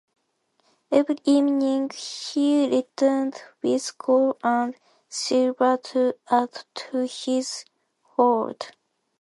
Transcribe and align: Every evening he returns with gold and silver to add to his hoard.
Every 0.91 1.17
evening 1.25 1.91
he 1.91 2.67
returns 2.71 3.35
with 3.61 3.95
gold 3.99 4.37
and 4.43 4.75
silver 5.07 5.77
to 5.77 6.15
add 6.27 6.63
to 6.73 7.05
his 7.07 7.65
hoard. 8.01 8.65